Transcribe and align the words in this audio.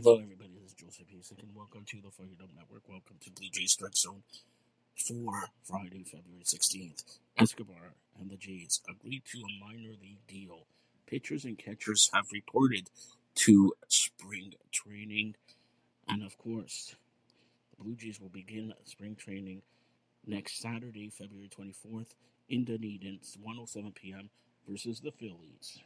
Hello, 0.00 0.20
everybody. 0.22 0.50
This 0.54 0.70
is 0.70 0.74
Joseph 0.74 1.08
Hasek, 1.08 1.42
and 1.42 1.56
welcome 1.56 1.84
to 1.88 1.96
the 2.00 2.12
Fired 2.12 2.40
Up 2.40 2.50
Network. 2.54 2.88
Welcome 2.88 3.16
to 3.20 3.32
Blue 3.32 3.48
Jays 3.52 3.72
Strike 3.72 3.96
Zone 3.96 4.22
for 4.94 5.48
Friday, 5.64 6.04
February 6.04 6.44
16th. 6.44 7.18
Escobar 7.36 7.94
and 8.16 8.30
the 8.30 8.36
Jays 8.36 8.80
agreed 8.88 9.24
to 9.32 9.38
a 9.38 9.64
minor 9.64 9.96
league 10.00 10.24
deal. 10.28 10.66
Pitchers 11.08 11.44
and 11.44 11.58
catchers 11.58 12.10
have 12.14 12.26
reported 12.32 12.90
to 13.34 13.72
spring 13.88 14.54
training, 14.70 15.34
and 16.06 16.22
of 16.22 16.38
course, 16.38 16.94
the 17.76 17.82
Blue 17.82 17.96
Jays 17.96 18.20
will 18.20 18.28
begin 18.28 18.72
spring 18.84 19.16
training 19.16 19.62
next 20.24 20.60
Saturday, 20.60 21.10
February 21.10 21.50
24th, 21.50 22.14
in 22.48 22.64
Dunedin, 22.64 23.18
1:07 23.44 23.96
p.m. 23.96 24.30
versus 24.68 25.00
the 25.00 25.10
Phillies. 25.10 25.80